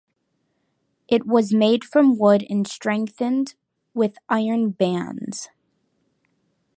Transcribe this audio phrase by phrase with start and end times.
[1.07, 3.53] It was made from wood and strengthened
[3.93, 5.49] with iron bands.